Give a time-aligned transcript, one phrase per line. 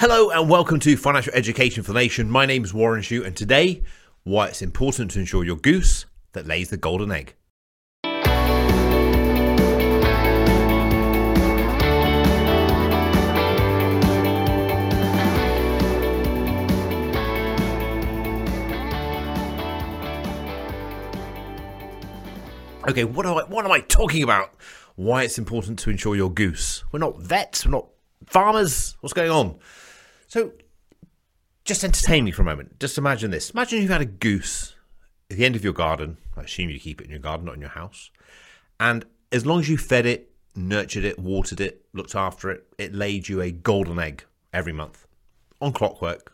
[0.00, 2.30] Hello and welcome to Financial Education for the Nation.
[2.30, 3.82] My name is Warren Shute, and today,
[4.22, 7.34] why it's important to ensure your goose that lays the golden egg.
[22.88, 24.54] Okay, what am I what am I talking about?
[24.96, 26.84] Why it's important to ensure your goose.
[26.90, 27.88] We're not vets, we're not
[28.24, 28.96] farmers.
[29.00, 29.58] What's going on?
[30.30, 30.52] So
[31.64, 32.80] just entertain me for a moment.
[32.80, 33.50] Just imagine this.
[33.50, 34.74] Imagine you had a goose
[35.30, 36.16] at the end of your garden.
[36.36, 38.10] I assume you keep it in your garden, not in your house.
[38.78, 42.94] And as long as you fed it, nurtured it, watered it, looked after it, it
[42.94, 45.06] laid you a golden egg every month
[45.60, 46.32] on clockwork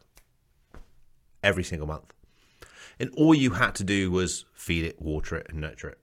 [1.43, 2.13] every single month.
[3.01, 5.99] And all you had to do was feed it, water it, and nurture it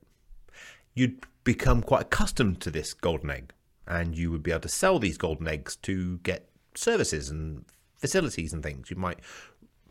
[0.94, 3.52] you'd become quite accustomed to this golden egg
[3.86, 7.64] and you would be able to sell these golden eggs to get services and
[8.04, 8.90] facilities and things.
[8.90, 9.20] You might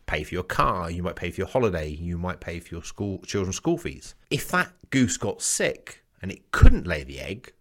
[0.06, 2.84] pay for your car, you might pay for your holiday, you might pay for your
[2.84, 4.14] school children's school fees.
[4.30, 7.54] If that goose got sick and it couldn't lay the egg,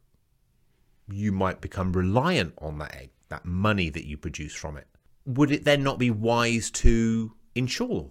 [1.08, 4.86] you might become reliant on that egg, that money that you produce from it.
[5.24, 8.10] Would it then not be wise to insure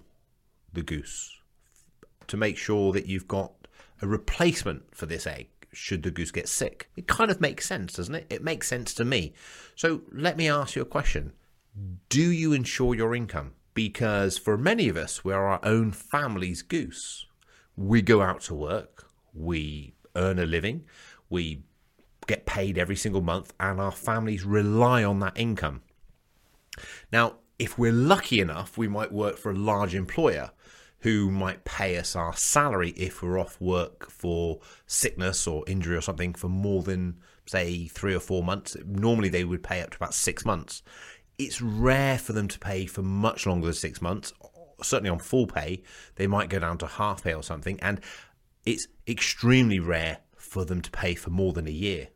[0.73, 1.37] the goose
[2.25, 3.51] to make sure that you've got
[4.01, 6.89] a replacement for this egg should the goose get sick.
[6.95, 8.27] It kind of makes sense, doesn't it?
[8.29, 9.33] It makes sense to me.
[9.75, 11.33] So let me ask you a question.
[12.09, 13.53] Do you insure your income?
[13.73, 17.25] Because for many of us, we're our own family's goose.
[17.77, 20.83] We go out to work, we earn a living,
[21.29, 21.63] we
[22.27, 25.81] get paid every single month, and our families rely on that income.
[27.11, 30.51] Now, if we're lucky enough, we might work for a large employer
[30.99, 36.01] who might pay us our salary if we're off work for sickness or injury or
[36.01, 38.77] something for more than, say, three or four months.
[38.85, 40.83] Normally, they would pay up to about six months.
[41.41, 44.33] It's rare for them to pay for much longer than six months.
[44.81, 45.83] Certainly on full pay,
[46.15, 47.79] they might go down to half pay or something.
[47.81, 47.99] And
[48.65, 52.09] it's extremely rare for them to pay for more than a year.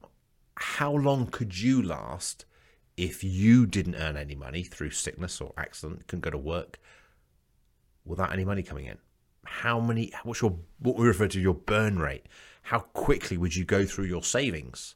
[0.58, 2.46] How long could you last
[2.98, 6.80] if you didn't earn any money through sickness or accident, couldn't go to work?
[8.06, 8.98] without any money coming in?
[9.46, 10.12] How many?
[10.24, 12.26] What's your what we refer to your burn rate?
[12.64, 14.96] How quickly would you go through your savings?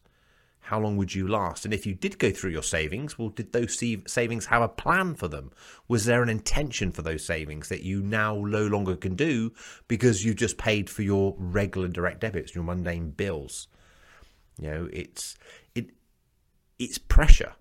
[0.62, 1.66] How long would you last?
[1.66, 5.16] And if you did go through your savings, well, did those savings have a plan
[5.16, 5.52] for them?
[5.88, 9.52] Was there an intention for those savings that you now no longer can do
[9.88, 13.68] because you just paid for your regular direct debits, your mundane bills?
[14.60, 15.36] You know, it's
[15.74, 15.92] it
[16.78, 17.54] it's pressure.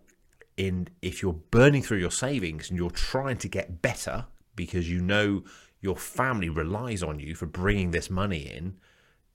[0.58, 4.26] And if you're burning through your savings and you're trying to get better
[4.56, 5.44] because you know
[5.80, 8.76] your family relies on you for bringing this money in,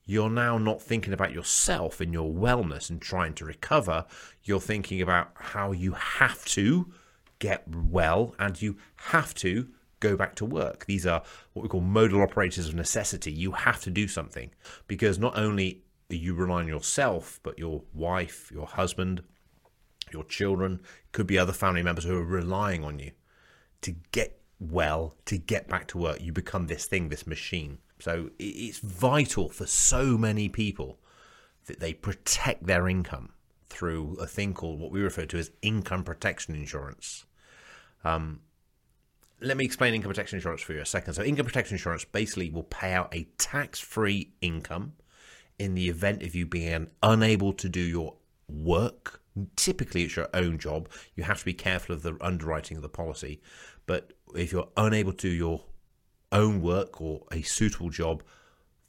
[0.05, 4.05] you're now not thinking about yourself and your wellness and trying to recover.
[4.43, 6.91] You're thinking about how you have to
[7.39, 9.69] get well and you have to
[9.99, 10.85] go back to work.
[10.85, 13.31] These are what we call modal operators of necessity.
[13.31, 14.51] You have to do something
[14.87, 19.23] because not only are you relying on yourself, but your wife, your husband,
[20.11, 20.81] your children,
[21.13, 23.11] could be other family members who are relying on you
[23.81, 26.21] to get well to get back to work.
[26.21, 27.79] You become this thing, this machine.
[27.99, 30.99] So it's vital for so many people
[31.65, 33.29] that they protect their income
[33.69, 37.25] through a thing called what we refer to as income protection insurance.
[38.03, 38.41] Um,
[39.41, 41.13] let me explain income protection insurance for you a second.
[41.15, 44.93] So, income protection insurance basically will pay out a tax free income
[45.59, 48.15] in the event of you being unable to do your
[48.47, 49.21] work.
[49.55, 50.89] Typically, it's your own job.
[51.15, 53.41] You have to be careful of the underwriting of the policy.
[53.85, 55.63] But if you're unable to do your
[56.33, 58.23] own work or a suitable job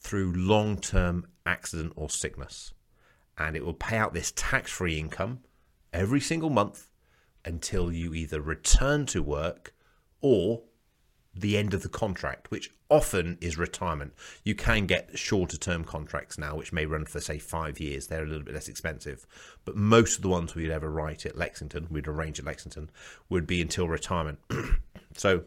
[0.00, 2.72] through long term accident or sickness,
[3.38, 5.40] and it will pay out this tax free income
[5.92, 6.88] every single month
[7.44, 9.74] until you either return to work
[10.20, 10.62] or
[11.36, 14.14] the end of the contract, which often is retirement.
[14.44, 18.06] You can get shorter term contracts now, which may run for, say, five years.
[18.06, 19.26] They're a little bit less expensive.
[19.64, 22.90] But most of the ones we'd ever write at Lexington, we'd arrange at Lexington,
[23.28, 24.38] would be until retirement.
[25.16, 25.44] so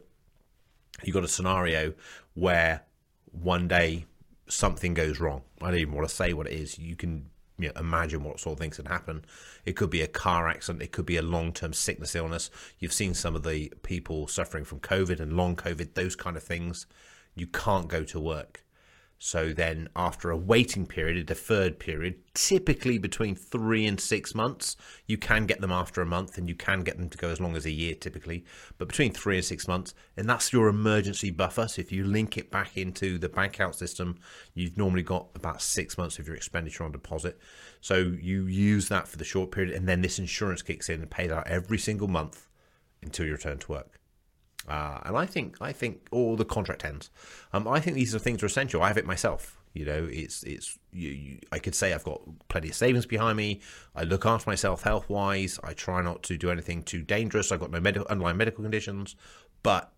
[1.04, 1.94] you've got a scenario
[2.34, 2.84] where
[3.32, 4.06] one day
[4.48, 5.42] something goes wrong.
[5.62, 6.80] I don't even want to say what it is.
[6.80, 7.30] You can
[7.60, 9.26] you know, imagine what sort of things can happen.
[9.66, 10.84] It could be a car accident.
[10.84, 12.50] It could be a long term sickness illness.
[12.80, 16.44] You've seen some of the people suffering from COVID and long COVID, those kind of
[16.44, 16.86] things.
[17.36, 18.64] You can't go to work.
[19.20, 24.76] So then, after a waiting period, a deferred period, typically between three and six months,
[25.08, 27.42] you can get them after a month and you can get them to go as
[27.42, 28.46] long as a year typically,
[28.78, 31.68] but between three and six months, and that's your emergency buffer.
[31.68, 34.20] So if you link it back into the bank account system,
[34.54, 37.40] you've normally got about six months of your expenditure on deposit.
[37.82, 41.10] So you use that for the short period, and then this insurance kicks in and
[41.10, 42.48] pays out every single month
[43.02, 44.00] until you return to work.
[44.68, 47.10] Uh, and I think I think all the contract ends.
[47.54, 48.82] Um, I think these are things are essential.
[48.82, 49.58] I have it myself.
[49.74, 53.38] You know, it's it's you, you, I could say I've got plenty of savings behind
[53.38, 53.62] me.
[53.96, 55.60] I look after myself health wise.
[55.64, 57.52] I try not to do anything too dangerous.
[57.52, 59.16] I've got no medical underlying medical conditions,
[59.64, 59.94] but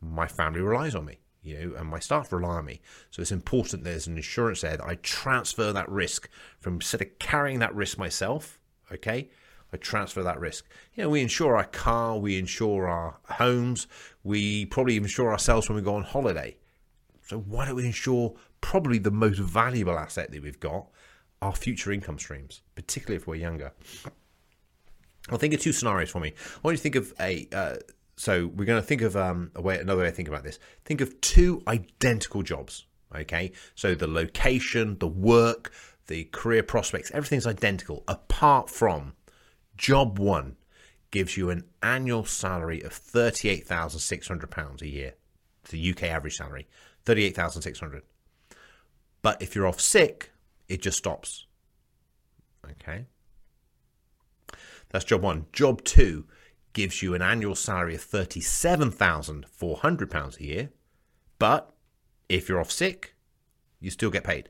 [0.00, 1.18] my family relies on me.
[1.42, 2.80] You know, and my staff rely on me.
[3.10, 6.28] So it's important there's an insurance there that I transfer that risk
[6.60, 8.58] from instead of carrying that risk myself.
[8.92, 9.30] Okay,
[9.72, 10.66] I transfer that risk.
[10.94, 13.86] You know, we insure our car, we insure our homes,
[14.24, 16.56] we probably insure ourselves when we go on holiday.
[17.26, 20.86] So why don't we insure probably the most valuable asset that we've got,
[21.42, 23.72] our future income streams, particularly if we're younger?
[25.28, 26.28] I'll think of two scenarios for me.
[26.28, 27.48] I want you to think of a.
[27.52, 27.76] Uh,
[28.16, 30.58] so we're going to think of um, a way, another way to think about this.
[30.84, 32.86] Think of two identical jobs.
[33.14, 35.72] Okay, so the location, the work,
[36.08, 39.14] the career prospects, everything's identical, apart from
[39.78, 40.56] Job one
[41.10, 45.14] gives you an annual salary of £38,600 a year.
[45.62, 46.68] It's the UK average salary,
[47.06, 48.02] 38600
[49.22, 50.32] But if you're off sick,
[50.68, 51.46] it just stops.
[52.68, 53.06] Okay?
[54.90, 55.46] That's job one.
[55.52, 56.26] Job two
[56.72, 60.70] gives you an annual salary of £37,400 a year.
[61.38, 61.70] But
[62.28, 63.14] if you're off sick,
[63.80, 64.48] you still get paid.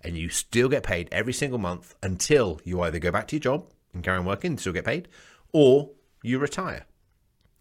[0.00, 3.40] And you still get paid every single month until you either go back to your
[3.40, 5.08] job and carry on working, still get paid,
[5.52, 5.90] or
[6.22, 6.84] you retire.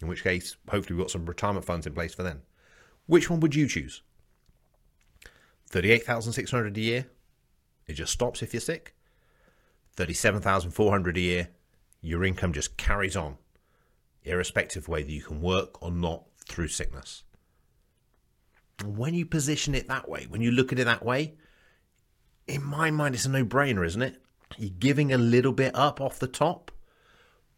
[0.02, 2.42] In which case, hopefully, we've got some retirement funds in place for then.
[3.06, 4.02] Which one would you choose?
[5.70, 7.06] 38,600 a year.
[7.88, 8.96] It just stops if you're sick.
[9.96, 11.50] 37,400 a year.
[12.02, 13.38] Your income just carries on,
[14.24, 17.24] irrespective of whether you can work or not through sickness.
[18.86, 21.36] When you position it that way, when you look at it that way,
[22.48, 24.22] in my mind, it's a no brainer, isn't it?
[24.58, 26.72] You're giving a little bit up off the top,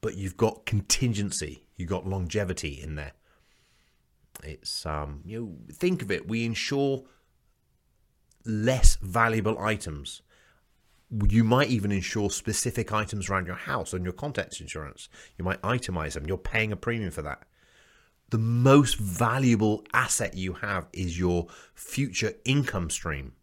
[0.02, 3.14] but you've got contingency, you've got longevity in there.
[4.44, 6.28] It's um, you know, think of it.
[6.28, 7.04] We insure
[8.46, 10.22] less valuable items.
[11.30, 15.08] You might even insure specific items around your house on your contents insurance.
[15.38, 16.26] You might itemize them.
[16.26, 17.44] You're paying a premium for that.
[18.32, 23.34] The most valuable asset you have is your future income stream.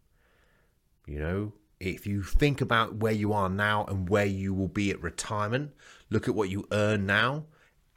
[1.07, 1.53] You know,
[1.85, 5.73] if you think about where you are now and where you will be at retirement,
[6.09, 7.45] look at what you earn now,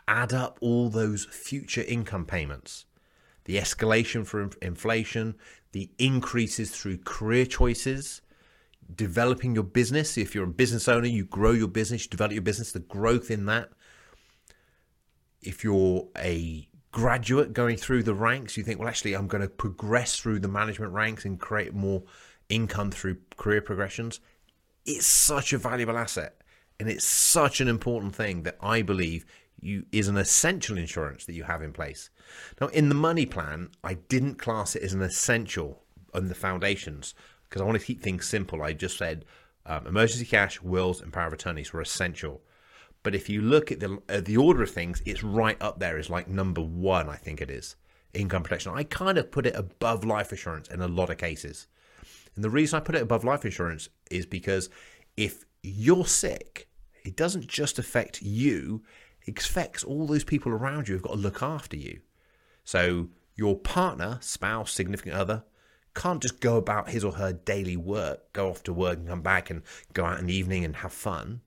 [0.08, 2.86] add up all those future income payments,
[3.44, 5.34] the escalation for inflation,
[5.72, 8.22] the increases through career choices,
[8.94, 10.16] developing your business.
[10.16, 13.30] If you're a business owner, you grow your business, you develop your business, the growth
[13.30, 13.70] in that.
[15.42, 19.48] If you're a graduate going through the ranks, you think, well, actually, I'm going to
[19.48, 22.02] progress through the management ranks and create more
[22.48, 24.20] income through career progressions,
[24.84, 26.40] it's such a valuable asset.
[26.78, 29.24] And it's such an important thing that I believe
[29.60, 32.10] you is an essential insurance that you have in place.
[32.60, 35.82] Now, in the money plan, I didn't class it as an essential
[36.12, 37.14] on the foundations
[37.48, 38.62] because I want to keep things simple.
[38.62, 39.24] I just said
[39.64, 42.42] um, emergency cash, wills, and power of attorneys were essential.
[43.02, 45.98] But if you look at the the order of things, it's right up there.
[45.98, 47.76] Is like number one, I think it is
[48.14, 48.72] income protection.
[48.74, 51.66] I kind of put it above life assurance in a lot of cases.
[52.36, 54.70] And the reason I put it above life insurance is because
[55.16, 56.68] if you're sick,
[57.04, 58.84] it doesn't just affect you,
[59.26, 62.00] it affects all those people around you who've got to look after you.
[62.62, 65.44] So your partner, spouse, significant other,
[65.94, 69.22] can't just go about his or her daily work, go off to work and come
[69.22, 69.62] back and
[69.94, 71.40] go out in the evening and have fun,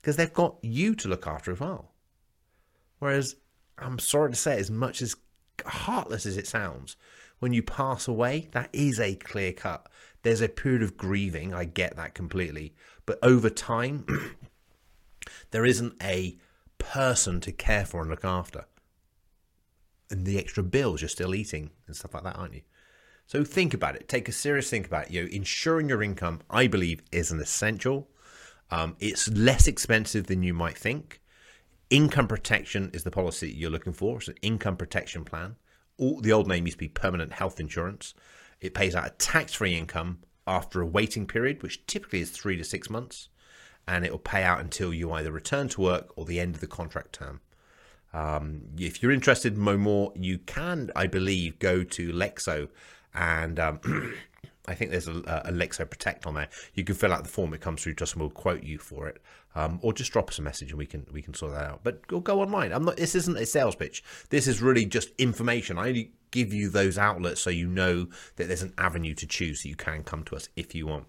[0.00, 1.92] because they've got you to look after as well.
[2.98, 3.36] Whereas,
[3.78, 5.16] I'm sorry to say, as much as
[5.66, 6.96] heartless as it sounds,
[7.38, 9.88] when you pass away, that is a clear cut
[10.22, 11.52] there's a period of grieving.
[11.52, 12.74] I get that completely.
[13.06, 14.06] But over time,
[15.50, 16.38] there isn't a
[16.78, 18.66] person to care for and look after.
[20.10, 22.62] And the extra bills you're still eating and stuff like that, aren't you?
[23.26, 24.08] So think about it.
[24.08, 25.12] Take a serious think about it.
[25.12, 28.08] You know, insuring your income, I believe, is an essential.
[28.70, 31.20] Um, it's less expensive than you might think.
[31.88, 34.18] Income protection is the policy you're looking for.
[34.18, 35.56] It's an income protection plan.
[35.98, 38.14] All, the old name used to be permanent health insurance.
[38.62, 42.56] It pays out a tax free income after a waiting period, which typically is three
[42.56, 43.28] to six months,
[43.86, 46.60] and it will pay out until you either return to work or the end of
[46.60, 47.40] the contract term.
[48.14, 52.68] Um, if you're interested in more, you can, I believe, go to Lexo
[53.14, 53.80] and um,
[54.68, 56.48] I think there's a, a Lexo Protect on there.
[56.74, 58.78] You can fill out the form; it comes through to us, and we'll quote you
[58.78, 59.20] for it.
[59.54, 61.80] Um, or just drop us a message, and we can we can sort that out.
[61.82, 62.72] But go, go online.
[62.72, 62.96] I'm not.
[62.96, 64.02] This isn't a sales pitch.
[64.30, 65.78] This is really just information.
[65.78, 69.62] I only give you those outlets so you know that there's an avenue to choose.
[69.62, 71.06] So you can come to us if you want.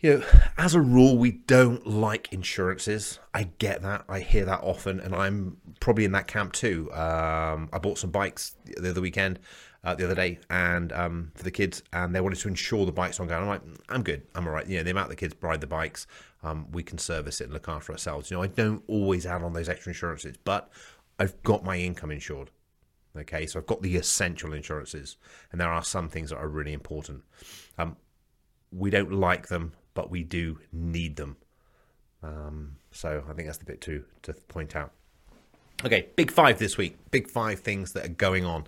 [0.00, 0.24] you know,
[0.58, 3.18] as a rule, we don't like insurances.
[3.34, 4.04] I get that.
[4.08, 6.90] I hear that often, and I'm probably in that camp too.
[6.92, 9.38] Um, I bought some bikes the other weekend,
[9.84, 12.92] uh, the other day, and um, for the kids, and they wanted to insure the
[12.92, 13.42] bikes ongoing.
[13.42, 14.22] I'm like, I'm good.
[14.34, 14.66] I'm all right.
[14.66, 16.06] You know, the amount the kids ride the bikes,
[16.42, 18.30] um, we can service it and look after ourselves.
[18.30, 20.70] You know, I don't always add on those extra insurances, but
[21.18, 22.50] I've got my income insured.
[23.16, 25.16] Okay, so I've got the essential insurances,
[25.50, 27.22] and there are some things that are really important.
[27.76, 27.96] Um,
[28.72, 31.36] we don't like them, but we do need them.
[32.22, 34.92] Um, so I think that's the bit to to point out.
[35.84, 36.96] Okay, big five this week.
[37.10, 38.64] Big five things that are going on.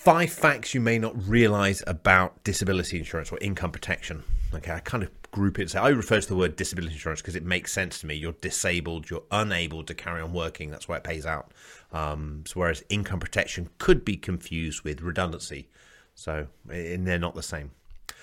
[0.00, 4.24] Five facts you may not realize about disability insurance or income protection.
[4.54, 5.68] Okay, I kind of group it.
[5.68, 8.14] So I refer to the word disability insurance because it makes sense to me.
[8.14, 10.70] You're disabled, you're unable to carry on working.
[10.70, 11.52] That's why it pays out.
[11.92, 15.68] Um, so whereas income protection could be confused with redundancy.
[16.14, 17.72] So and they're not the same.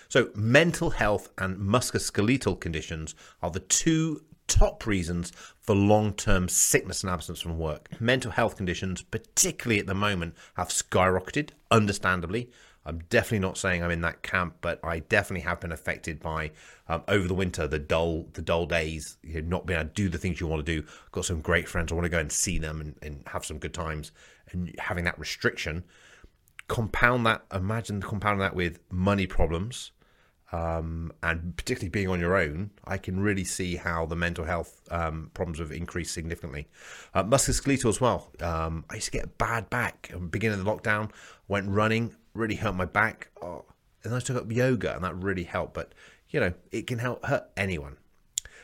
[0.10, 7.04] So mental health and musculoskeletal conditions are the two top reasons for long term sickness
[7.04, 7.89] and absence from work.
[8.00, 12.50] Mental health conditions, particularly at the moment, have skyrocketed, understandably.
[12.88, 16.51] I'm definitely not saying I'm in that camp, but I definitely have been affected by
[16.88, 19.94] um, over the winter the dull the dull days, you know, not being able to
[19.94, 20.88] do the things you want to do.
[20.88, 23.46] I've got some great friends, I want to go and see them and, and have
[23.46, 24.13] some good times,
[24.51, 25.84] and having that restriction.
[26.70, 29.92] Compound that, imagine compounding that with money problems,
[30.51, 34.82] um, and particularly being on your own, I can really see how the mental health
[34.89, 36.68] um, problems have increased significantly.
[37.13, 38.32] Uh, musculoskeletal as well.
[38.39, 40.12] Um, I used to get a bad back.
[40.30, 41.12] Beginning of the lockdown,
[41.48, 43.27] went running, really hurt my back.
[43.42, 43.66] Oh,
[44.04, 45.74] and I took up yoga, and that really helped.
[45.74, 45.94] But
[46.30, 47.98] you know, it can help hurt anyone.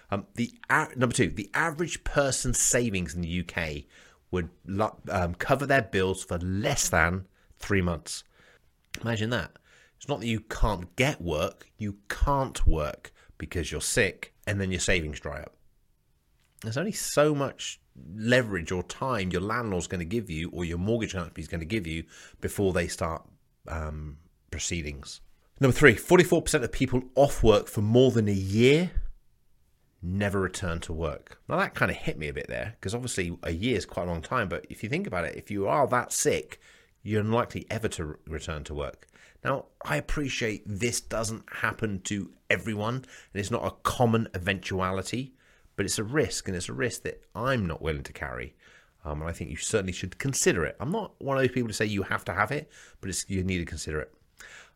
[0.10, 0.54] Um, the
[0.96, 3.84] number two, the average person's savings in the UK
[4.32, 4.50] would
[5.10, 7.28] um, cover their bills for less than
[7.60, 8.24] three months.
[9.02, 9.52] Imagine that.
[10.04, 14.70] It's not that you can't get work, you can't work because you're sick and then
[14.70, 15.56] your savings dry up.
[16.62, 17.80] There's only so much
[18.14, 21.62] leverage or time your landlord's going to give you or your mortgage company is going
[21.62, 22.04] to give you
[22.42, 23.24] before they start
[23.70, 24.18] um,
[24.52, 25.22] proceedings.
[25.62, 28.92] Number three 44% of people off work for more than a year
[30.02, 31.40] never return to work.
[31.48, 34.10] Now, that kind of hit me a bit there because obviously a year is quite
[34.10, 34.50] a long time.
[34.50, 36.60] But if you think about it, if you are that sick,
[37.04, 39.08] you're unlikely ever to return to work.
[39.44, 45.34] Now, I appreciate this doesn't happen to everyone, and it's not a common eventuality,
[45.76, 48.56] but it's a risk, and it's a risk that I'm not willing to carry.
[49.06, 50.78] Um, and I think you certainly should consider it.
[50.80, 52.70] I'm not one of those people to say you have to have it,
[53.02, 54.14] but you need to consider it.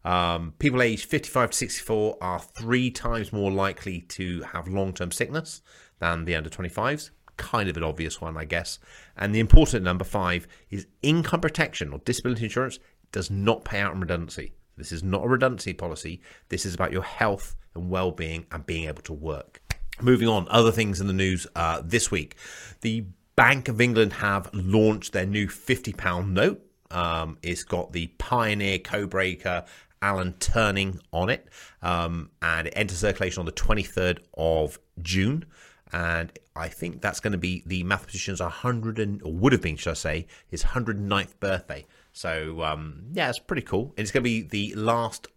[0.03, 5.11] Um, people aged 55 to 64 are three times more likely to have long term
[5.11, 5.61] sickness
[5.99, 7.11] than the under 25s.
[7.37, 8.79] Kind of an obvious one, I guess.
[9.15, 12.79] And the important number five is income protection or disability insurance
[13.11, 14.53] does not pay out in redundancy.
[14.77, 16.21] This is not a redundancy policy.
[16.49, 19.61] This is about your health and well being and being able to work.
[20.01, 22.35] Moving on, other things in the news uh, this week.
[22.81, 26.61] The Bank of England have launched their new £50 note.
[26.89, 29.65] Um, it's got the Pioneer Codebreaker
[30.01, 31.47] Alan Turing on it,
[31.81, 35.45] um, and it enters circulation on the 23rd of June.
[35.91, 39.77] And I think that's going to be the mathematician's 100 and, or would have been,
[39.77, 41.85] should I say, his 109th birthday.
[42.17, 43.93] So um, yeah, it's pretty cool.
[43.95, 45.27] And it's going to be the last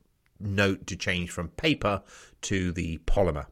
[0.41, 2.03] note to change from paper
[2.43, 3.47] to the polymer.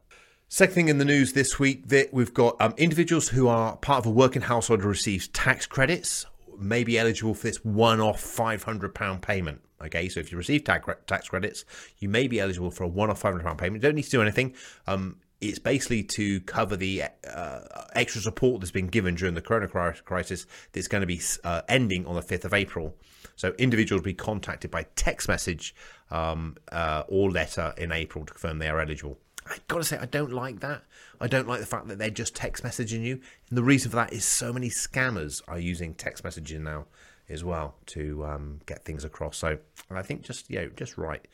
[0.47, 3.99] Second thing in the news this week that we've got um, individuals who are part
[3.99, 6.25] of a working household who receives tax credits
[6.57, 9.61] may be eligible for this one-off £500 payment.
[9.79, 11.65] Okay, so if you receive tax credits,
[11.99, 13.75] you may be eligible for a one-off £500 payment.
[13.75, 14.55] You don't need to do anything.
[14.87, 17.59] Um, it's basically to cover the uh,
[17.93, 19.67] extra support that's been given during the corona
[20.03, 22.95] crisis that's going to be uh, ending on the 5th of April.
[23.39, 25.73] So individuals will be contacted by text message
[26.11, 29.17] um, uh, or letter in April to confirm they are eligible.
[29.47, 30.83] I gotta say, I don't like that.
[31.21, 33.21] I don't like the fact that they're just text messaging you.
[33.47, 36.87] And the reason for that is so many scammers are using text messaging now
[37.29, 39.37] as well to um, get things across.
[39.37, 39.57] So
[39.89, 41.25] I think just you know, just right,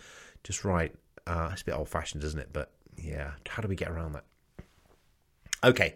[0.44, 0.94] just right.
[1.26, 2.50] Uh, it's a bit old fashioned, isn't it?
[2.54, 4.26] But yeah, how do we get around that?
[5.64, 5.96] Okay,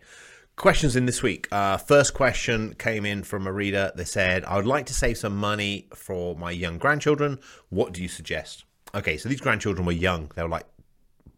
[0.60, 1.48] questions in this week.
[1.52, 3.92] Uh, first question came in from a reader.
[3.96, 7.40] They said, I would like to save some money for my young grandchildren.
[7.70, 8.66] What do you suggest?
[8.94, 10.30] Okay, so these grandchildren were young.
[10.36, 10.66] They were like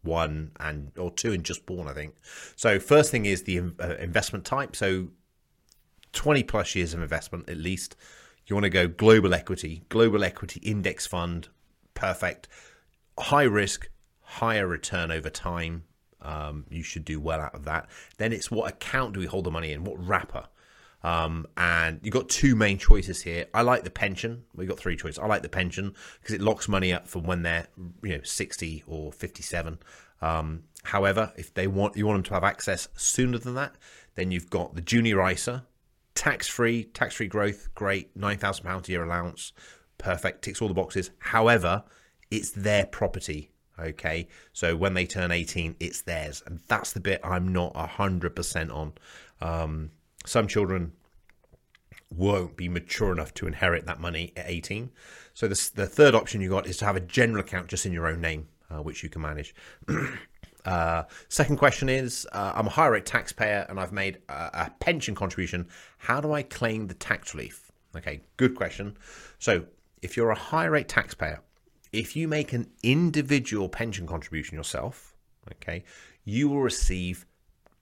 [0.01, 2.16] one and or two and just born, I think.
[2.56, 4.75] So first thing is the uh, investment type.
[4.75, 5.10] So
[6.13, 7.96] 20 plus years of investment at least.
[8.48, 11.48] You want to go global equity, global equity index fund,
[11.94, 12.48] perfect.
[13.20, 13.88] High risk,
[14.22, 15.84] higher return over time.
[16.22, 17.90] Um, you should do well out of that.
[18.18, 19.84] Then it's what account do we hold the money in?
[19.84, 20.46] What wrapper?
[21.04, 23.48] Um, and you've got two main choices here.
[23.54, 24.44] I like the pension.
[24.56, 25.18] We've got three choices.
[25.18, 27.68] I like the pension because it locks money up for when they're
[28.04, 29.80] you know 60 or 57.
[30.22, 33.75] Um, however, if they want you want them to have access sooner than that,
[34.16, 35.66] then you've got the junior ISA,
[36.13, 39.54] tax free, tax free growth, great, nine thousand pounds a year allowance,
[39.98, 41.10] perfect, ticks all the boxes.
[41.20, 41.84] However,
[42.30, 43.50] it's their property.
[43.80, 48.74] Okay, so when they turn 18, it's theirs, and that's the bit I'm not 100%
[48.74, 48.94] on.
[49.42, 49.92] Um,
[50.25, 50.92] some children
[52.16, 54.92] won't be mature enough to inherit that money at 18.
[55.34, 57.94] So the, the third option you got is to have a general account just in
[57.94, 59.56] your own name, uh, which you can manage.
[60.66, 64.72] uh, second question is uh, I'm a higher rate taxpayer and I've made a, a
[64.80, 65.68] pension contribution.
[65.98, 67.72] How do I claim the tax relief?
[67.96, 68.98] Okay, good question.
[69.40, 69.66] So
[70.01, 71.42] if you're a high rate taxpayer,
[71.91, 75.15] if you make an individual pension contribution yourself,
[75.51, 75.83] okay,
[76.24, 77.25] you will receive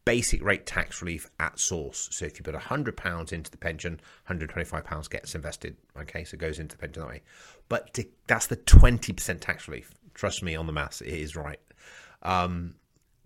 [0.06, 2.10] basic rate tax relief at source.
[2.12, 5.78] So if you put £100 into the pension, £125 gets invested.
[6.00, 7.22] Okay, so it goes into the pension that way.
[7.68, 9.94] But to, that's the 20% tax relief.
[10.16, 11.60] Trust me on the maths, it is right.
[12.24, 12.76] Um,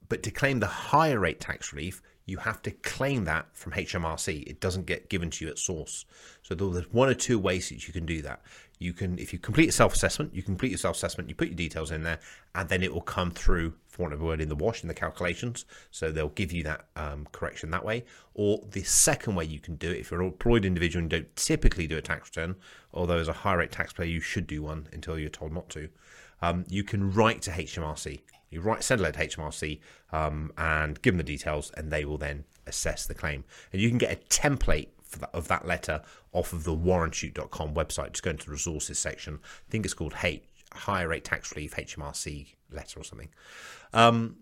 [0.10, 4.48] but to claim the higher rate tax relief, you have to claim that from HMRC.
[4.48, 6.06] It doesn't get given to you at source.
[6.42, 8.42] So there's one or two ways that you can do that.
[8.80, 11.92] You can, if you complete a self-assessment, you complete your self-assessment, you put your details
[11.92, 12.20] in there,
[12.56, 14.88] and then it will come through, for want of a word, in the wash in
[14.88, 15.66] the calculations.
[15.92, 18.06] So they'll give you that um, correction that way.
[18.34, 21.36] Or the second way you can do it, if you're an employed individual and don't
[21.36, 22.56] typically do a tax return,
[22.94, 25.90] although as a high rate taxpayer you should do one until you're told not to,
[26.42, 28.22] um, you can write to HMRC
[28.54, 29.80] you write, send a letter to HMRC
[30.12, 33.44] um, and give them the details, and they will then assess the claim.
[33.72, 34.88] And you can get a template
[35.20, 38.12] that, of that letter off of the warrenshute.com website.
[38.12, 39.40] Just go into the resources section.
[39.44, 40.44] I think it's called H,
[40.74, 43.30] Higher Rate Tax Relief HMRC letter or something.
[43.94, 44.38] Um,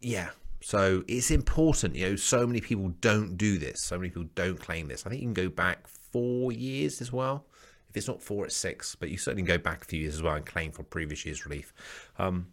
[0.00, 0.30] yeah,
[0.60, 1.94] so it's important.
[1.94, 3.80] You know, so many people don't do this.
[3.80, 5.06] So many people don't claim this.
[5.06, 7.46] I think you can go back four years as well.
[7.94, 10.22] If it's not four, it's six, but you certainly go back a few years as
[10.22, 11.72] well and claim for previous year's relief.
[12.18, 12.48] Um,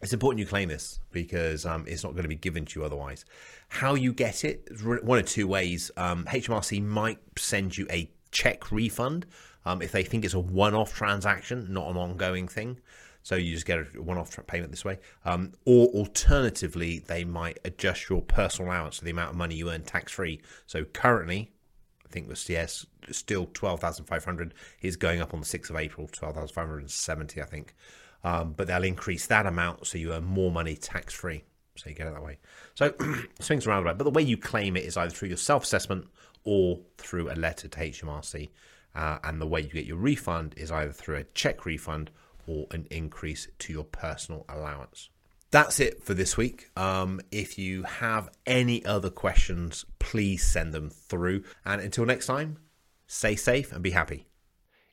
[0.00, 2.86] it's important you claim this because um, it's not going to be given to you
[2.86, 3.26] otherwise.
[3.68, 5.90] How you get it, one or two ways.
[5.98, 9.26] Um, HMRC might send you a check refund
[9.66, 12.80] um, if they think it's a one off transaction, not an ongoing thing.
[13.22, 14.98] So you just get a one off payment this way.
[15.26, 19.70] Um, or alternatively, they might adjust your personal allowance to the amount of money you
[19.70, 20.40] earn tax free.
[20.66, 21.53] So currently,
[22.08, 24.54] think was yes, still twelve thousand five hundred.
[24.82, 27.46] Is going up on the sixth of April, twelve thousand five hundred and seventy, I
[27.46, 27.74] think.
[28.22, 31.44] Um, but they'll increase that amount so you earn more money tax free.
[31.76, 32.38] So you get it that way.
[32.74, 32.94] So
[33.40, 33.98] swings around about.
[33.98, 36.06] But the way you claim it is either through your self assessment
[36.44, 38.50] or through a letter to HMRC.
[38.94, 42.10] Uh, and the way you get your refund is either through a check refund
[42.46, 45.10] or an increase to your personal allowance.
[45.54, 46.68] That's it for this week.
[46.76, 51.44] Um, if you have any other questions, please send them through.
[51.64, 52.58] And until next time,
[53.06, 54.26] stay safe and be happy.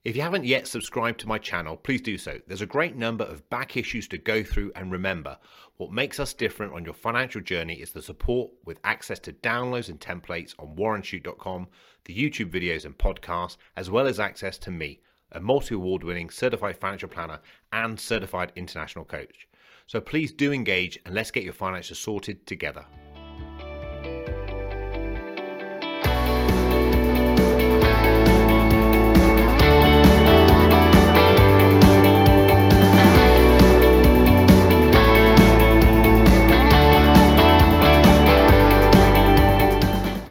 [0.04, 2.38] If you haven't yet subscribed to my channel, please do so.
[2.46, 5.40] There's a great number of back issues to go through, and remember,
[5.78, 9.90] what makes us different on your financial journey is the support with access to downloads
[9.90, 11.70] and templates on warrenshute.com,
[12.06, 16.30] the YouTube videos and podcasts, as well as access to me, a multi award winning
[16.30, 17.40] certified financial planner
[17.74, 19.48] and certified international coach.
[19.92, 22.86] So please do engage and let's get your finances sorted together.